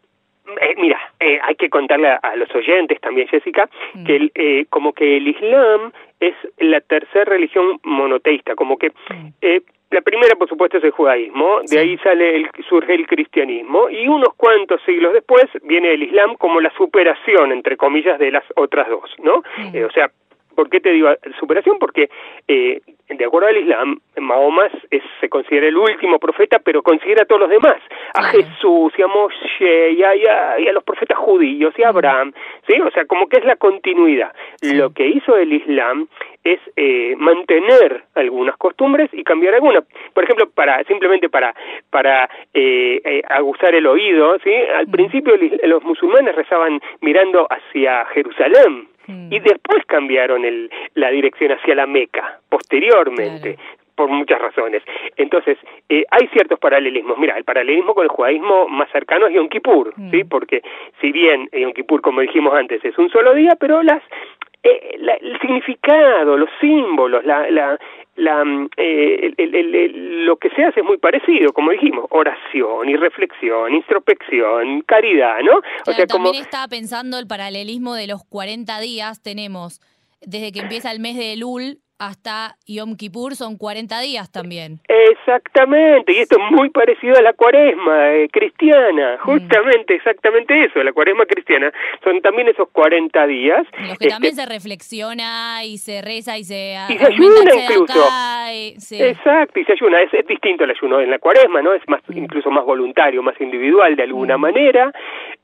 eh, 0.62 0.74
mira, 0.78 0.98
eh, 1.20 1.38
hay 1.42 1.54
que 1.56 1.68
contarle 1.68 2.08
a, 2.08 2.14
a, 2.14 2.34
los 2.36 2.48
oyentes 2.54 2.98
también, 3.02 3.28
Jessica, 3.28 3.68
mm. 3.92 4.04
que 4.04 4.16
el, 4.16 4.32
eh, 4.36 4.64
como 4.70 4.94
que 4.94 5.18
el 5.18 5.28
Islam 5.28 5.92
es 6.18 6.34
la 6.56 6.80
tercera 6.80 7.26
religión 7.26 7.78
monoteísta, 7.82 8.54
como 8.54 8.78
que 8.78 8.88
mm. 8.88 9.34
la 9.90 10.00
primera, 10.00 10.34
por 10.36 10.48
supuesto, 10.48 10.78
es 10.78 10.84
el 10.84 10.92
judaísmo, 10.92 11.60
de 11.70 11.78
ahí 11.78 11.98
sale 11.98 12.36
el, 12.36 12.48
surge 12.66 12.94
el 12.94 13.06
cristianismo, 13.06 13.90
y 13.90 14.08
unos 14.08 14.32
cuantos 14.38 14.80
siglos 14.86 15.12
después 15.12 15.44
viene 15.62 15.92
el 15.92 16.04
Islam 16.04 16.36
como 16.36 16.58
la 16.62 16.72
superación, 16.74 17.52
entre 17.52 17.76
comillas, 17.76 18.18
de 18.18 18.30
las 18.30 18.44
otras 18.54 18.88
dos, 18.88 19.10
¿no? 19.18 19.42
Mm. 19.58 19.84
o 19.84 19.90
sea, 19.90 20.10
¿Por 20.56 20.70
qué 20.70 20.80
te 20.80 20.90
digo 20.90 21.10
superación? 21.38 21.78
Porque, 21.78 22.08
eh, 22.48 22.80
de 23.08 23.24
acuerdo 23.24 23.48
al 23.48 23.56
Islam, 23.56 24.00
Mahoma 24.18 24.66
es, 24.90 25.02
se 25.20 25.28
considera 25.28 25.68
el 25.68 25.76
último 25.76 26.18
profeta, 26.18 26.58
pero 26.58 26.82
considera 26.82 27.22
a 27.22 27.26
todos 27.26 27.42
los 27.42 27.50
demás. 27.50 27.76
A 28.14 28.24
Jesús, 28.24 28.92
y 28.98 29.02
a 29.02 29.06
Moshe, 29.06 29.90
y 29.92 30.02
a, 30.02 30.16
y, 30.16 30.24
a, 30.26 30.60
y 30.60 30.68
a, 30.68 30.72
los 30.72 30.82
profetas 30.82 31.16
judíos, 31.16 31.72
y 31.78 31.82
a 31.84 31.88
Abraham. 31.88 32.32
¿sí? 32.66 32.80
O 32.80 32.90
sea, 32.90 33.04
como 33.04 33.28
que 33.28 33.38
es 33.38 33.44
la 33.44 33.56
continuidad. 33.56 34.32
Sí. 34.60 34.74
Lo 34.74 34.90
que 34.90 35.06
hizo 35.06 35.36
el 35.36 35.52
Islam 35.52 36.08
es 36.42 36.60
eh, 36.76 37.14
mantener 37.16 38.04
algunas 38.14 38.56
costumbres 38.56 39.10
y 39.12 39.22
cambiar 39.22 39.54
algunas. 39.54 39.84
Por 40.12 40.24
ejemplo, 40.24 40.48
para 40.50 40.82
simplemente 40.84 41.28
para 41.28 41.54
para 41.90 42.28
eh, 42.54 43.00
eh, 43.04 43.22
aguzar 43.28 43.74
el 43.74 43.86
oído, 43.86 44.38
¿sí? 44.44 44.52
Al 44.76 44.86
principio 44.86 45.34
los 45.64 45.82
musulmanes 45.82 46.34
rezaban 46.36 46.80
mirando 47.00 47.46
hacia 47.50 48.04
Jerusalén, 48.06 48.88
Mm. 49.06 49.32
y 49.32 49.38
después 49.38 49.84
cambiaron 49.86 50.44
el, 50.44 50.70
la 50.94 51.10
dirección 51.10 51.52
hacia 51.52 51.74
la 51.74 51.86
Meca, 51.86 52.40
por 53.94 54.08
muchas 54.10 54.38
razones. 54.40 54.82
Entonces, 55.16 55.56
eh, 55.88 56.04
hay 56.10 56.28
ciertos 56.28 56.58
paralelismos. 56.58 57.16
Mira, 57.16 57.36
el 57.38 57.44
paralelismo 57.44 57.94
con 57.94 58.04
el 58.04 58.10
judaísmo 58.10 58.68
más 58.68 58.90
cercano 58.92 59.26
es 59.26 59.34
Yom 59.34 59.48
Kippur, 59.48 59.94
Mm. 59.96 60.10
¿sí? 60.10 60.24
Porque 60.24 60.62
si 61.00 61.12
bien 61.12 61.48
Yom 61.52 61.72
Kippur, 61.72 62.02
como 62.02 62.20
dijimos 62.20 62.52
antes, 62.54 62.84
es 62.84 62.96
un 62.98 63.08
solo 63.10 63.34
día, 63.34 63.56
pero 63.58 63.82
las 63.82 64.02
eh, 64.68 64.96
la- 64.98 65.14
el 65.14 65.38
significado, 65.40 66.36
los 66.36 66.50
símbolos, 66.60 67.24
la, 67.24 67.48
la, 67.50 67.78
la, 68.16 68.44
mm, 68.44 68.68
eh, 68.76 69.32
el- 69.38 69.54
el- 69.54 69.74
el- 69.76 70.26
lo 70.26 70.36
que 70.38 70.50
se 70.50 70.64
hace 70.64 70.80
es 70.80 70.86
muy 70.86 70.96
parecido, 70.98 71.52
como 71.52 71.70
dijimos, 71.70 72.06
oración 72.10 72.88
y 72.88 72.96
reflexión, 72.96 73.72
introspección, 73.74 74.80
caridad, 74.82 75.38
¿no? 75.44 75.60
Claro, 75.84 76.06
también 76.08 76.34
estaba 76.36 76.66
pensando 76.66 77.16
el 77.20 77.28
paralelismo 77.28 77.94
de 77.94 78.08
los 78.08 78.24
40 78.28 78.80
días. 78.80 79.22
Tenemos 79.22 79.80
desde 80.20 80.50
que 80.50 80.58
empieza 80.60 80.90
el 80.90 80.98
mes 80.98 81.16
de 81.16 81.34
Elul 81.34 81.78
hasta 81.98 82.56
Yom 82.66 82.96
Kippur, 82.96 83.34
son 83.36 83.56
40 83.56 84.00
días 84.00 84.30
también. 84.30 84.80
Exactamente, 84.88 86.12
y 86.12 86.18
esto 86.18 86.36
es 86.36 86.50
muy 86.52 86.70
parecido 86.70 87.16
a 87.16 87.22
la 87.22 87.32
cuaresma 87.32 88.12
eh, 88.14 88.26
Mm. 88.26 88.28
cristiana, 88.28 89.18
justamente, 89.20 89.94
exactamente 89.94 90.64
eso, 90.64 90.82
la 90.82 90.92
cuaresma 90.92 91.26
cristiana, 91.26 91.72
son 92.04 92.20
también 92.20 92.48
esos 92.48 92.68
40 92.70 93.26
días. 93.26 93.66
En 93.78 93.88
los 93.88 93.98
que 93.98 94.04
este, 94.04 94.08
también 94.08 94.34
se 94.34 94.46
reflexiona 94.46 95.64
y 95.64 95.78
se 95.78 96.02
reza 96.02 96.36
y 96.38 96.44
se, 96.44 96.76
Y 96.88 96.98
se 96.98 97.06
ayuna 97.06 97.54
incluso. 97.54 98.08
y- 98.52 98.74
sí. 98.80 99.02
Exacto, 99.02 99.58
y 99.60 99.64
se 99.64 99.72
ayuna, 99.72 100.02
es, 100.02 100.12
es 100.14 100.26
distinto 100.26 100.64
el 100.64 100.70
ayuno 100.70 101.00
en 101.00 101.10
la 101.10 101.18
cuaresma, 101.18 101.62
¿no? 101.62 101.72
Es 101.72 101.82
más, 101.88 102.00
Mm. 102.08 102.18
incluso 102.18 102.50
más 102.50 102.64
voluntario, 102.64 103.22
más 103.22 103.40
individual 103.40 103.96
de 103.96 104.02
alguna 104.02 104.36
Mm. 104.36 104.40
manera, 104.40 104.92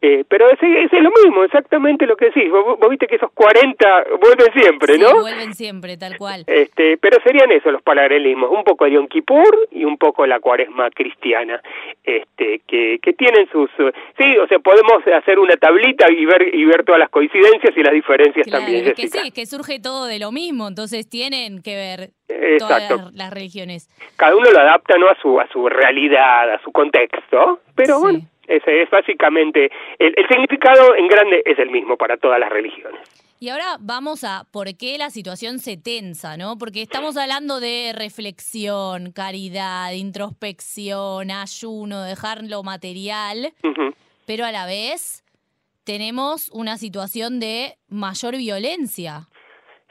eh, 0.04 0.24
pero 0.28 0.50
es, 0.50 0.58
es 0.60 0.92
lo 1.00 1.10
mismo, 1.24 1.44
exactamente 1.44 2.06
lo 2.06 2.16
que 2.16 2.26
decís, 2.26 2.50
vos, 2.50 2.78
vos 2.78 2.90
viste 2.90 3.06
que 3.06 3.16
esos 3.16 3.30
40 3.32 4.04
vuelven 4.20 4.52
siempre, 4.52 4.94
Sí, 4.96 5.00
¿no? 5.00 5.20
vuelven 5.20 5.54
siempre, 5.54 5.96
tal 5.96 6.18
cual. 6.18 6.44
Este, 6.48 6.96
pero 6.98 7.18
serían 7.22 7.50
eso 7.52 7.70
los 7.70 7.82
paralelismos, 7.82 8.50
un 8.50 8.64
poco 8.64 8.84
de 8.84 8.92
Yom 8.92 9.06
Kippur 9.06 9.68
y 9.70 9.84
un 9.84 9.96
poco 9.98 10.26
la 10.26 10.40
cuaresma 10.40 10.90
cristiana, 10.90 11.62
este, 12.04 12.60
que, 12.66 12.98
que 13.00 13.12
tienen 13.12 13.48
sus, 13.50 13.70
eh, 13.78 13.92
sí, 14.18 14.36
o 14.38 14.46
sea, 14.48 14.58
podemos 14.58 15.06
hacer 15.06 15.38
una 15.38 15.56
tablita 15.56 16.10
y 16.10 16.24
ver 16.26 16.54
y 16.54 16.64
ver 16.64 16.84
todas 16.84 16.98
las 16.98 17.08
coincidencias 17.10 17.72
y 17.76 17.82
las 17.82 17.92
diferencias 17.94 18.46
Claro, 18.46 18.64
también, 18.64 18.86
es 18.88 18.94
que 18.94 19.02
Jessica. 19.02 19.22
sí, 19.24 19.30
que 19.30 19.46
surge 19.46 19.78
todo 19.80 20.06
de 20.06 20.18
lo 20.18 20.32
mismo, 20.32 20.66
entonces 20.68 21.08
tienen 21.08 21.62
que 21.62 21.76
ver 21.76 22.10
Exacto. 22.28 22.66
todas 22.66 23.04
las, 23.04 23.14
las 23.14 23.30
religiones. 23.32 23.88
Cada 24.16 24.34
uno 24.34 24.50
lo 24.50 24.58
adapta 24.58 24.98
no 24.98 25.08
a 25.08 25.14
su 25.20 25.38
a 25.38 25.46
su 25.52 25.68
realidad, 25.68 26.50
a 26.54 26.60
su 26.62 26.72
contexto, 26.72 27.60
pero 27.76 27.96
Sí. 27.96 28.02
bueno, 28.02 28.18
ese 28.46 28.82
es 28.82 28.90
básicamente 28.90 29.70
el, 29.98 30.14
el 30.16 30.28
significado 30.28 30.94
en 30.96 31.08
grande 31.08 31.42
es 31.44 31.58
el 31.58 31.70
mismo 31.70 31.96
para 31.96 32.16
todas 32.16 32.38
las 32.40 32.50
religiones. 32.50 33.00
Y 33.42 33.48
ahora 33.48 33.76
vamos 33.80 34.22
a 34.22 34.44
por 34.52 34.68
qué 34.78 34.96
la 34.98 35.10
situación 35.10 35.58
se 35.58 35.76
tensa, 35.76 36.36
¿no? 36.36 36.58
Porque 36.58 36.80
estamos 36.80 37.16
hablando 37.16 37.58
de 37.58 37.92
reflexión, 37.92 39.10
caridad, 39.10 39.90
introspección, 39.94 41.32
ayuno, 41.32 42.02
dejar 42.02 42.44
lo 42.44 42.62
material, 42.62 43.52
pero 44.28 44.44
a 44.44 44.52
la 44.52 44.66
vez 44.66 45.24
tenemos 45.84 46.50
una 46.52 46.76
situación 46.76 47.40
de 47.40 47.74
mayor 47.88 48.36
violencia. 48.36 49.26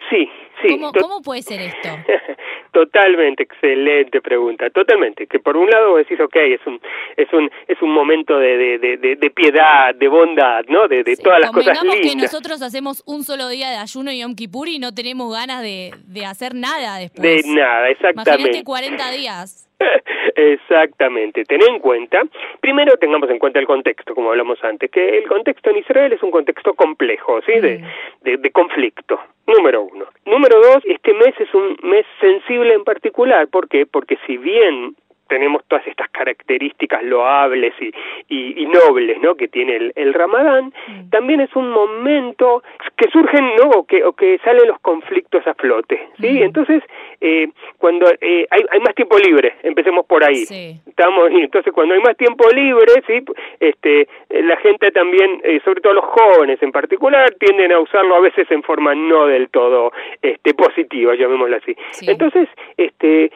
Sí, 0.10 0.30
sí. 0.62 0.70
¿Cómo, 0.70 0.94
cómo 0.94 1.22
puede 1.22 1.42
ser 1.42 1.60
esto? 1.60 1.90
Totalmente, 2.72 3.44
excelente 3.44 4.22
pregunta. 4.22 4.70
Totalmente. 4.70 5.28
Que 5.28 5.40
por 5.40 5.58
un 5.58 5.70
lado 5.70 5.98
decís, 5.98 6.20
ok, 6.22 6.36
es 6.38 6.62
un 6.66 6.80
es 7.18 7.28
un 7.34 7.50
es 7.68 7.82
un 7.82 7.92
momento 7.92 8.38
de 8.40 8.58
de, 8.58 8.78
de, 8.80 8.98
de- 8.98 9.16
de 9.18 9.30
piedad, 9.30 9.94
de 9.94 10.08
bondad, 10.08 10.64
¿no? 10.70 10.88
De, 10.88 11.04
de 11.04 11.16
Sí, 11.18 11.24
todas 11.24 11.40
las 11.42 11.52
cosas 11.52 11.78
convengamos 11.78 11.96
que 12.02 12.10
lindas. 12.14 12.32
nosotros 12.32 12.62
hacemos 12.62 13.04
un 13.06 13.24
solo 13.24 13.50
día 13.50 13.70
de 13.70 13.76
ayuno 13.78 14.12
y 14.12 14.20
Yom 14.22 14.36
Kippur 14.36 14.70
y 14.70 14.80
no 14.80 14.94
tenemos 14.94 15.34
ganas 15.34 15.62
de, 15.62 15.92
de 16.06 16.26
hacer 16.26 16.56
nada 16.56 16.96
De 16.96 17.02
después. 17.04 17.46
nada, 17.48 17.90
Imagínate 17.92 18.10
exactamente. 18.10 18.64
40 18.64 19.12
días. 19.12 19.68
Exactamente. 20.36 21.44
Ten 21.46 21.62
en 21.62 21.80
cuenta, 21.80 22.22
primero 22.60 22.96
tengamos 22.98 23.30
en 23.30 23.40
cuenta 23.40 23.60
el 23.60 23.66
contexto, 23.68 24.14
como 24.16 24.30
hablamos 24.32 24.64
antes, 24.64 24.90
que 24.92 25.18
el 25.18 25.28
contexto 25.28 25.70
en 25.70 25.78
Israel 25.78 26.14
es 26.14 26.24
un 26.24 26.32
contexto 26.32 26.74
complejo, 26.74 27.42
¿sí? 27.46 27.60
De, 27.60 27.80
Mm. 27.80 28.24
de, 28.24 28.38
de 28.38 28.52
conflicto. 28.52 29.20
Número 29.48 29.82
uno. 29.84 30.06
Número 30.26 30.60
dos, 30.62 30.78
este 30.86 31.14
mes 31.14 31.34
es 31.40 31.54
un 31.54 31.78
mes 31.84 32.06
sensible 32.20 32.74
en 32.74 32.84
particular. 32.84 33.48
¿Por 33.48 33.68
qué? 33.68 33.86
Porque 33.86 34.18
si 34.26 34.38
bien 34.38 34.96
tenemos 35.32 35.64
todas 35.70 35.88
estas 35.88 36.10
características 36.10 37.02
loables 37.04 37.74
y, 37.80 37.88
y, 38.28 38.62
y 38.64 38.66
nobles 38.66 39.18
¿no? 39.22 39.36
que 39.36 39.48
tiene 39.48 39.78
el, 39.78 39.94
el 39.96 40.14
Ramadán, 40.14 40.74
Mm. 40.88 41.10
también 41.10 41.40
es 41.42 41.56
un 41.56 41.70
momento 41.70 42.64
que 42.98 43.10
surgen 43.12 43.46
¿no? 43.58 43.70
o, 43.70 43.86
que, 43.86 44.04
o 44.04 44.14
que 44.14 44.40
salen 44.44 44.68
los 44.68 44.80
conflictos 44.80 45.46
a 45.48 45.54
flote. 45.54 46.10
¿sí? 46.20 46.32
Mm. 46.32 46.44
Entonces, 46.44 46.84
eh, 47.22 47.48
cuando 47.78 48.08
eh, 48.20 48.46
hay, 48.50 48.62
hay 48.72 48.80
más 48.82 48.94
tiempo 48.96 49.18
libre, 49.18 49.54
empecemos 49.64 50.06
por 50.06 50.24
ahí. 50.24 50.46
Sí. 50.46 50.80
Estamos, 50.86 51.30
entonces 51.32 51.72
cuando 51.72 51.94
hay 51.96 52.02
más 52.02 52.18
tiempo 52.18 52.50
libre, 52.50 52.92
sí, 53.08 53.24
este, 53.60 54.02
eh, 54.02 54.44
la 54.44 54.58
gente 54.58 54.92
también, 54.92 55.40
eh, 55.44 55.62
sobre 55.64 55.82
todo 55.82 55.94
los 55.94 56.06
jóvenes 56.06 56.62
en 56.62 56.72
particular, 56.72 57.34
tienden 57.40 57.72
a 57.72 57.80
usarlo 57.80 58.16
a 58.16 58.20
veces 58.20 58.50
en 58.52 58.64
forma 58.64 58.94
no 58.96 59.28
del 59.28 59.50
todo 59.50 59.92
este, 60.22 60.54
positiva, 60.54 61.16
llamémoslo 61.16 61.56
así. 61.58 61.76
Sí. 61.92 62.06
Entonces, 62.10 62.50
este, 62.78 63.32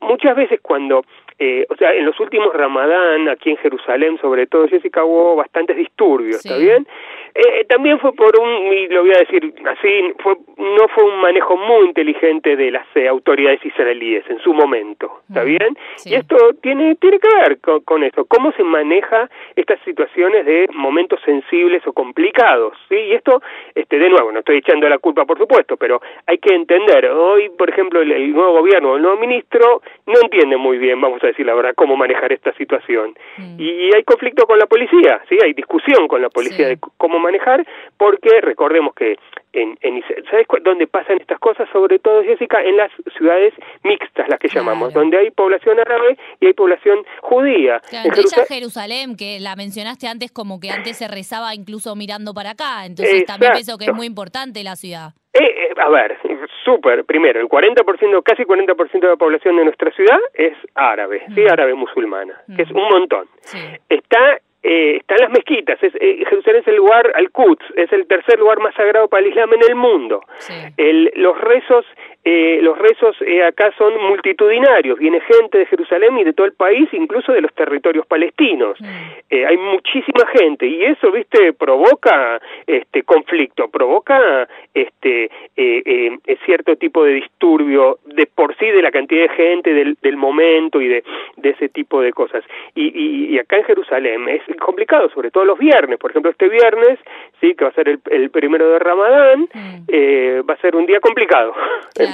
muchas 0.00 0.36
veces 0.36 0.60
cuando 0.60 1.04
eh, 1.38 1.66
o 1.68 1.76
sea, 1.76 1.94
en 1.94 2.04
los 2.04 2.18
últimos 2.18 2.52
Ramadán, 2.52 3.28
aquí 3.28 3.50
en 3.50 3.56
Jerusalén, 3.58 4.18
sobre 4.20 4.46
todo, 4.46 4.66
Jessica, 4.66 5.04
hubo 5.04 5.36
bastantes 5.36 5.76
disturbios, 5.76 6.44
¿está 6.44 6.58
bien? 6.58 6.86
Eh, 7.34 7.64
también 7.68 7.98
fue 8.00 8.12
por 8.14 8.38
un, 8.40 8.72
y 8.72 8.88
lo 8.88 9.02
voy 9.02 9.12
a 9.14 9.18
decir 9.18 9.52
así, 9.66 10.12
fue, 10.22 10.36
no 10.56 10.88
fue 10.94 11.04
un 11.04 11.20
manejo 11.20 11.56
muy 11.56 11.86
inteligente 11.86 12.56
de 12.56 12.70
las 12.70 12.86
eh, 12.96 13.06
autoridades 13.08 13.64
israelíes 13.64 14.24
en 14.28 14.38
su 14.40 14.52
momento, 14.52 15.20
¿está 15.28 15.44
bien? 15.44 15.76
sí. 15.96 16.10
Y 16.10 16.14
esto 16.14 16.36
tiene, 16.62 16.96
tiene 16.96 17.18
que 17.18 17.28
ver 17.28 17.60
con, 17.60 17.80
con 17.82 18.02
eso, 18.04 18.24
cómo 18.26 18.52
se 18.52 18.64
maneja 18.64 19.28
estas 19.56 19.78
situaciones 19.84 20.44
de 20.46 20.68
momentos 20.74 21.20
sensibles 21.24 21.86
o 21.86 21.92
complicados, 21.92 22.74
¿sí? 22.88 22.96
Y 22.96 23.12
esto, 23.12 23.42
este, 23.74 23.98
de 23.98 24.08
nuevo, 24.08 24.32
no 24.32 24.40
estoy 24.40 24.58
echando 24.58 24.88
la 24.88 24.98
culpa, 24.98 25.24
por 25.24 25.38
supuesto, 25.38 25.76
pero 25.76 26.00
hay 26.26 26.38
que 26.38 26.54
entender, 26.54 27.06
hoy, 27.06 27.50
por 27.56 27.68
ejemplo, 27.68 28.00
el, 28.02 28.10
el 28.12 28.32
nuevo 28.32 28.52
gobierno, 28.60 28.96
el 28.96 29.02
nuevo 29.02 29.18
ministro, 29.18 29.82
no 30.06 30.14
entiende 30.22 30.56
muy 30.56 30.78
bien, 30.78 31.00
vamos 31.00 31.22
a 31.22 31.28
decir 31.28 31.46
la 31.46 31.54
verdad, 31.54 31.74
cómo 31.76 31.96
manejar 31.96 32.32
esta 32.32 32.52
situación. 32.54 33.14
Mm. 33.36 33.56
Y 33.60 33.94
hay 33.94 34.02
conflicto 34.04 34.46
con 34.46 34.58
la 34.58 34.66
policía, 34.66 35.20
¿sí? 35.28 35.36
Hay 35.42 35.52
discusión 35.52 36.08
con 36.08 36.20
la 36.22 36.28
policía 36.30 36.48
Sí. 36.58 36.64
de 36.64 36.74
c- 36.76 36.80
cómo 37.18 37.24
manejar, 37.24 37.66
porque 37.96 38.40
recordemos 38.40 38.94
que 38.94 39.16
en, 39.52 39.76
en 39.82 40.02
¿sabes 40.30 40.46
dónde 40.62 40.86
pasan 40.86 41.18
estas 41.20 41.38
cosas? 41.40 41.68
Sobre 41.72 41.98
todo, 41.98 42.22
Jessica, 42.22 42.62
en 42.62 42.76
las 42.76 42.90
ciudades 43.16 43.52
mixtas, 43.82 44.28
las 44.28 44.38
que 44.38 44.48
Claro. 44.48 44.66
llamamos, 44.66 44.94
donde 44.94 45.18
hay 45.18 45.30
población 45.30 45.80
árabe 45.80 46.16
y 46.40 46.46
hay 46.46 46.52
población 46.52 46.98
judía. 47.22 47.80
Claro, 47.88 48.08
En 48.08 48.14
Jerusal- 48.14 48.46
Jerusalén, 48.48 49.16
que 49.16 49.40
la 49.40 49.56
mencionaste 49.56 50.06
antes 50.06 50.30
como 50.30 50.60
que 50.60 50.70
antes 50.70 50.96
se 50.96 51.08
rezaba 51.08 51.54
incluso 51.54 51.96
mirando 51.96 52.32
para 52.34 52.50
acá, 52.50 52.86
entonces 52.86 53.24
también 53.26 53.52
pienso 53.52 53.76
que 53.78 53.86
es 53.86 53.94
muy 53.94 54.06
importante 54.06 54.62
la 54.62 54.76
ciudad. 54.76 55.10
Eh, 55.34 55.44
eh, 55.44 55.74
a 55.76 55.88
ver, 55.90 56.18
súper, 56.64 57.04
primero, 57.04 57.40
el 57.40 57.46
40%, 57.48 58.22
casi 58.22 58.44
40% 58.44 59.06
de 59.06 59.08
la 59.08 59.16
población 59.16 59.56
de 59.56 59.64
nuestra 59.64 59.90
ciudad 59.92 60.18
es 60.34 60.54
árabe, 60.74 61.22
¿sí? 61.34 61.42
Mm. 61.42 61.50
Árabe 61.52 61.74
musulmana, 61.74 62.40
que 62.56 62.62
es 62.62 62.70
Mm. 62.72 62.76
un 62.76 62.88
montón. 62.88 63.26
Sí. 63.40 63.58
está 63.88 64.38
eh, 64.68 64.96
están 64.98 65.18
las 65.18 65.30
mezquitas. 65.30 65.82
Es, 65.82 65.94
eh, 65.94 66.22
Jerusalén 66.28 66.60
es 66.60 66.68
el 66.68 66.76
lugar, 66.76 67.10
al 67.14 67.30
Quds, 67.30 67.64
es 67.76 67.90
el 67.92 68.06
tercer 68.06 68.38
lugar 68.38 68.58
más 68.60 68.74
sagrado 68.74 69.08
para 69.08 69.22
el 69.22 69.30
Islam 69.30 69.50
en 69.54 69.62
el 69.66 69.74
mundo. 69.74 70.20
Sí. 70.38 70.52
El, 70.76 71.10
los 71.16 71.40
rezos, 71.40 71.86
eh, 72.24 72.58
los 72.62 72.76
rezos 72.78 73.16
eh, 73.22 73.42
acá 73.42 73.72
son 73.78 73.92
multitudinarios. 74.08 74.98
Viene 74.98 75.20
gente 75.20 75.58
de 75.58 75.66
Jerusalén 75.66 76.18
y 76.18 76.24
de 76.24 76.32
todo 76.32 76.46
el 76.46 76.52
país, 76.52 76.88
incluso 76.92 77.32
de 77.32 77.40
los 77.40 77.52
territorios 77.54 78.06
palestinos. 78.06 78.80
Mm. 78.80 78.86
Eh, 79.30 79.46
hay 79.46 79.56
muchísima 79.56 80.26
gente 80.38 80.66
y 80.66 80.84
eso, 80.84 81.10
viste, 81.10 81.52
provoca 81.52 82.40
este 82.66 83.02
conflicto, 83.02 83.68
provoca 83.68 84.48
este 84.74 85.24
eh, 85.56 86.18
eh, 86.26 86.36
cierto 86.44 86.76
tipo 86.76 87.04
de 87.04 87.14
disturbio 87.14 87.98
de 88.04 88.26
por 88.26 88.56
sí 88.56 88.66
de 88.66 88.82
la 88.82 88.90
cantidad 88.90 89.22
de 89.22 89.34
gente, 89.34 89.72
del, 89.72 89.96
del 90.02 90.16
momento 90.16 90.80
y 90.80 90.88
de, 90.88 91.04
de 91.36 91.50
ese 91.50 91.68
tipo 91.68 92.00
de 92.00 92.12
cosas. 92.12 92.44
Y, 92.74 92.86
y, 92.86 93.34
y 93.34 93.38
acá 93.38 93.56
en 93.56 93.64
Jerusalén 93.64 94.28
es 94.28 94.42
complicado, 94.58 95.08
sobre 95.10 95.30
todo 95.30 95.44
los 95.44 95.58
viernes. 95.58 95.98
Por 95.98 96.10
ejemplo, 96.10 96.30
este 96.30 96.48
viernes, 96.48 96.98
sí, 97.40 97.54
que 97.54 97.64
va 97.64 97.70
a 97.70 97.74
ser 97.74 97.88
el, 97.88 98.00
el 98.10 98.30
primero 98.30 98.68
de 98.70 98.78
Ramadán, 98.78 99.48
Mm. 99.54 99.84
eh, 99.88 100.42
va 100.48 100.54
a 100.54 100.56
ser 100.58 100.76
un 100.76 100.86
día 100.86 101.00
complicado. 101.00 101.54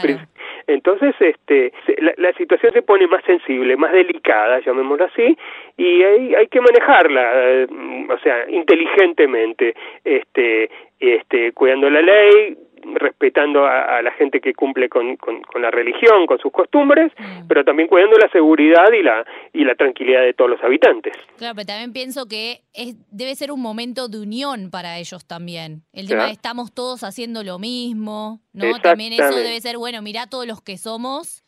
Claro. 0.00 0.20
Entonces, 0.66 1.14
este, 1.20 1.72
la, 1.98 2.14
la 2.16 2.32
situación 2.34 2.72
se 2.72 2.82
pone 2.82 3.06
más 3.06 3.22
sensible, 3.24 3.76
más 3.76 3.92
delicada, 3.92 4.60
llamémoslo 4.60 5.04
así, 5.04 5.36
y 5.76 6.02
hay, 6.02 6.34
hay 6.34 6.46
que 6.46 6.60
manejarla, 6.60 7.30
eh, 7.34 7.66
o 8.08 8.18
sea, 8.20 8.48
inteligentemente, 8.48 9.74
este, 10.04 10.70
este, 11.00 11.52
cuidando 11.52 11.90
la 11.90 12.00
ley, 12.00 12.56
respetando 12.94 13.66
a, 13.66 14.02
la 14.02 14.12
gente 14.12 14.40
que 14.40 14.54
cumple 14.54 14.88
con, 14.88 15.16
con, 15.16 15.62
la 15.62 15.70
religión, 15.70 16.26
con 16.26 16.38
sus 16.38 16.52
costumbres, 16.52 17.12
mm. 17.16 17.46
pero 17.48 17.64
también 17.64 17.88
cuidando 17.88 18.16
la 18.18 18.28
seguridad 18.30 18.92
y 18.92 19.02
la, 19.02 19.24
y 19.52 19.64
la 19.64 19.74
tranquilidad 19.74 20.22
de 20.22 20.34
todos 20.34 20.50
los 20.50 20.62
habitantes. 20.62 21.14
Claro, 21.38 21.54
pero 21.54 21.66
también 21.66 21.92
pienso 21.92 22.26
que 22.26 22.60
es, 22.74 22.96
debe 23.10 23.34
ser 23.34 23.52
un 23.52 23.60
momento 23.60 24.08
de 24.08 24.20
unión 24.20 24.70
para 24.70 24.98
ellos 24.98 25.26
también. 25.26 25.82
El 25.92 26.08
tema 26.08 26.26
de 26.26 26.32
estamos 26.32 26.72
todos 26.72 27.04
haciendo 27.04 27.42
lo 27.42 27.58
mismo, 27.58 28.40
¿no? 28.52 28.78
También 28.80 29.12
eso 29.12 29.36
debe 29.36 29.60
ser, 29.60 29.78
bueno, 29.78 30.02
mirá 30.02 30.26
todos 30.26 30.46
los 30.46 30.60
que 30.60 30.76
somos, 30.76 31.44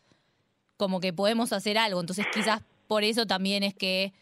como 0.77 0.99
que 0.99 1.13
podemos 1.13 1.53
hacer 1.53 1.77
algo. 1.77 1.99
Entonces 1.99 2.25
quizás 2.33 2.63
por 2.87 3.03
eso 3.03 3.25
también 3.25 3.63
es 3.63 3.73
que 3.73 4.13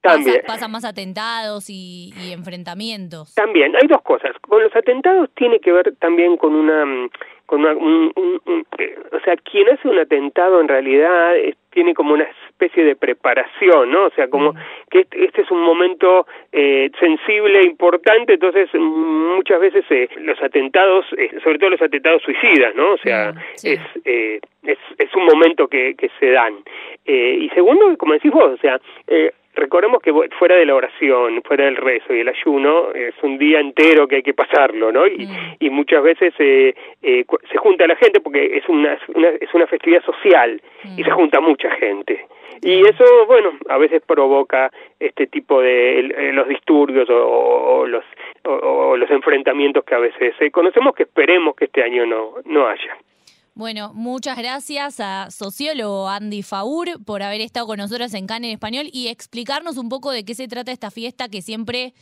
también. 0.00 0.42
Pasan, 0.46 0.70
más 0.70 0.84
atentados 0.84 1.68
y, 1.68 2.12
enfrentamientos. 2.32 3.34
También, 3.34 3.74
hay 3.76 3.86
dos 3.86 4.02
cosas. 4.02 4.32
Con 4.40 4.62
los 4.62 4.74
atentados 4.74 5.30
tiene 5.34 5.60
que 5.60 5.72
ver 5.72 5.94
también 5.98 6.36
con 6.36 6.54
una... 6.54 6.84
Mm, 6.84 7.10
con 7.46 7.64
una 7.64 8.12
eh, 8.78 8.98
o 9.10 9.20
sea, 9.24 9.34
quien 9.38 9.68
hace 9.70 9.88
un 9.88 9.98
atentado 9.98 10.60
en 10.60 10.68
realidad 10.68 11.32
tiene 11.70 11.94
como 11.94 12.14
una 12.14 12.28
especie 12.48 12.84
de 12.84 12.94
preparación, 12.94 13.90
¿no? 13.90 14.04
O 14.04 14.10
sea, 14.10 14.28
como 14.28 14.52
mm. 14.52 14.56
que 14.88 15.00
este, 15.00 15.24
este, 15.24 15.42
es 15.42 15.50
un 15.50 15.62
momento 15.62 16.28
eh, 16.52 16.92
sensible, 17.00 17.62
importante, 17.64 18.34
entonces 18.34 18.72
muchas 18.74 19.58
veces 19.58 19.84
eh, 19.90 20.08
los 20.18 20.40
atentados, 20.40 21.06
sobre 21.42 21.58
todo 21.58 21.70
los 21.70 21.82
atentados 21.82 22.22
suicidas, 22.22 22.72
¿no? 22.76 22.92
O 22.92 22.98
sea, 22.98 23.32
mm, 23.32 23.38
es, 23.64 23.80
es, 24.04 24.78
es 24.98 25.14
un 25.16 25.24
momento 25.24 25.66
que, 25.66 25.96
que 25.96 26.08
se 26.20 26.30
dan. 26.30 26.54
y 27.04 27.48
segundo, 27.48 27.96
como 27.98 28.12
decís 28.12 28.30
vos, 28.30 28.52
o 28.52 28.58
sea, 28.58 28.80
recordemos 29.54 30.00
que 30.02 30.12
fuera 30.38 30.56
de 30.56 30.66
la 30.66 30.74
oración, 30.74 31.42
fuera 31.42 31.64
del 31.64 31.76
rezo 31.76 32.14
y 32.14 32.20
el 32.20 32.28
ayuno, 32.28 32.92
es 32.92 33.14
un 33.22 33.38
día 33.38 33.60
entero 33.60 34.06
que 34.06 34.16
hay 34.16 34.22
que 34.22 34.34
pasarlo, 34.34 34.92
¿no? 34.92 35.06
Y, 35.06 35.26
mm. 35.26 35.72
muchas 35.72 36.02
veces 36.02 36.34
eh, 36.38 36.74
eh, 37.02 37.24
se 37.50 37.58
junta 37.58 37.86
la 37.86 37.96
gente 37.96 38.20
porque 38.20 38.56
es 38.56 38.68
una, 38.68 38.94
es 39.40 39.54
una 39.54 39.66
festividad 39.66 40.02
social 40.04 40.60
y 40.96 41.02
se 41.02 41.10
mm. 41.10 41.14
junta 41.14 41.40
mucha 41.40 41.70
gente. 41.72 42.26
Y 42.62 42.82
eso, 42.82 43.04
bueno, 43.26 43.52
a 43.68 43.78
veces 43.78 44.02
provoca 44.06 44.70
este 44.98 45.26
tipo 45.28 45.62
de 45.62 46.00
eh, 46.00 46.32
los 46.32 46.46
disturbios 46.46 47.08
o, 47.08 47.86
los 47.86 48.04
o, 48.44 48.96
los 48.96 49.10
enfrentamientos 49.10 49.84
que 49.84 49.94
a 49.94 49.98
veces 49.98 50.34
conocemos 50.52 50.94
que 50.94 51.04
esperemos 51.04 51.56
que 51.56 51.66
este 51.66 51.82
año 51.82 52.04
no 52.04 52.34
no 52.44 52.66
haya. 52.66 52.98
Bueno, 53.54 53.92
muchas 53.94 54.38
gracias 54.38 55.00
a 55.00 55.30
sociólogo 55.30 56.08
Andy 56.08 56.42
Faur 56.42 57.04
por 57.04 57.22
haber 57.22 57.40
estado 57.40 57.66
con 57.66 57.78
nosotros 57.78 58.14
en 58.14 58.26
CAN 58.26 58.44
en 58.44 58.52
español 58.52 58.86
y 58.92 59.08
explicarnos 59.08 59.76
un 59.76 59.88
poco 59.88 60.12
de 60.12 60.24
qué 60.24 60.34
se 60.34 60.48
trata 60.48 60.72
esta 60.72 60.90
fiesta 60.90 61.28
que 61.28 61.42
siempre 61.42 61.92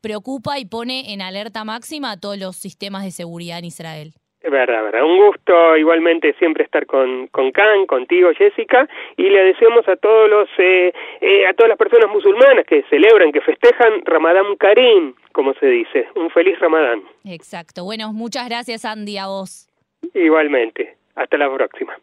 preocupa 0.00 0.58
y 0.58 0.66
pone 0.66 1.12
en 1.12 1.22
alerta 1.22 1.64
máxima 1.64 2.12
a 2.12 2.16
todos 2.16 2.38
los 2.38 2.56
sistemas 2.56 3.04
de 3.04 3.10
seguridad 3.10 3.58
en 3.58 3.66
Israel. 3.66 4.12
Es 4.40 4.50
verdad, 4.50 4.82
verdad. 4.84 5.04
Un 5.04 5.18
gusto 5.18 5.76
igualmente 5.76 6.34
siempre 6.38 6.64
estar 6.64 6.86
con, 6.86 7.26
con 7.28 7.52
Can, 7.52 7.86
contigo 7.86 8.30
Jessica, 8.34 8.88
y 9.18 9.24
le 9.24 9.44
deseamos 9.44 9.86
a 9.86 9.96
todos 9.96 10.30
los, 10.30 10.48
eh, 10.58 10.92
eh, 11.20 11.46
a 11.46 11.52
todas 11.52 11.68
las 11.68 11.76
personas 11.76 12.10
musulmanas 12.10 12.64
que 12.66 12.82
celebran, 12.88 13.32
que 13.32 13.42
festejan 13.42 14.02
Ramadán 14.06 14.56
Karim, 14.58 15.14
como 15.32 15.52
se 15.54 15.66
dice. 15.66 16.08
Un 16.14 16.30
feliz 16.30 16.58
Ramadán. 16.58 17.02
Exacto. 17.26 17.84
Bueno, 17.84 18.14
muchas 18.14 18.48
gracias 18.48 18.86
Andy, 18.86 19.18
a 19.18 19.26
vos. 19.26 19.69
Igualmente. 20.14 20.96
Hasta 21.14 21.36
la 21.36 21.52
próxima. 21.52 21.96